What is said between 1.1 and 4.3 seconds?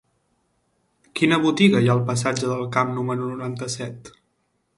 Quina botiga hi ha al passatge del Camp número noranta-set?